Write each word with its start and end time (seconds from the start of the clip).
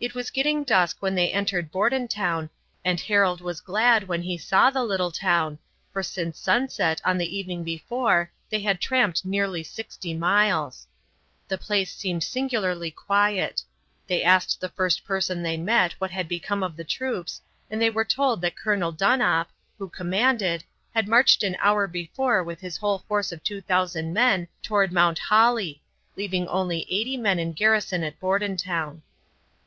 It 0.00 0.12
was 0.12 0.32
getting 0.32 0.64
dusk 0.64 0.96
when 0.98 1.14
they 1.14 1.30
entered 1.32 1.70
Bordentown, 1.70 2.50
and 2.84 2.98
Harold 3.00 3.40
was 3.40 3.60
glad 3.60 4.08
when 4.08 4.22
he 4.22 4.36
saw 4.36 4.68
the 4.68 4.82
little 4.82 5.12
town, 5.12 5.60
for 5.92 6.02
since 6.02 6.36
sunset 6.36 7.00
on 7.04 7.16
the 7.16 7.38
evening 7.38 7.62
before 7.62 8.32
they 8.50 8.58
had 8.58 8.80
tramped 8.80 9.24
nearly 9.24 9.62
sixty 9.62 10.12
miles. 10.12 10.88
The 11.46 11.58
place 11.58 11.94
seemed 11.94 12.24
singularly 12.24 12.90
quiet. 12.90 13.62
They 14.08 14.24
asked 14.24 14.60
the 14.60 14.68
first 14.68 15.04
person 15.04 15.44
they 15.44 15.56
met 15.56 15.92
what 16.00 16.10
had 16.10 16.26
become 16.26 16.64
of 16.64 16.74
the 16.76 16.82
troops, 16.84 17.40
and 17.70 17.80
they 17.80 17.88
were 17.88 18.04
told 18.04 18.40
that 18.40 18.56
Colonel 18.56 18.92
Donop, 18.92 19.46
who 19.78 19.88
commanded, 19.88 20.64
had 20.92 21.06
marched 21.06 21.44
an 21.44 21.56
hour 21.60 21.86
before 21.86 22.42
with 22.42 22.58
his 22.60 22.78
whole 22.78 22.98
force 22.98 23.30
of 23.30 23.44
2000 23.44 24.12
men 24.12 24.48
toward 24.60 24.92
Mount 24.92 25.20
Holly, 25.20 25.82
leaving 26.16 26.48
only 26.48 26.84
80 26.90 27.16
men 27.18 27.38
in 27.38 27.52
garrison 27.52 28.02
at 28.02 28.18
Bordentown. 28.18 29.02